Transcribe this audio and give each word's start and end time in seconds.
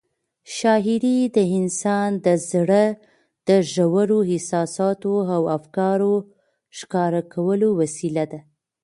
شاعري 0.57 1.17
د 1.37 1.37
انسان 1.57 2.09
د 2.25 2.27
زړه 2.51 2.83
د 3.47 3.49
ژورو 3.71 4.19
احساساتو 4.33 5.13
او 5.35 5.41
افکارو 5.57 6.13
ښکاره 6.77 7.21
کولو 7.33 7.67
وسیله 7.81 8.23
ده. 8.31 8.39